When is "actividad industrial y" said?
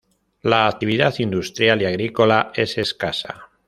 0.67-1.85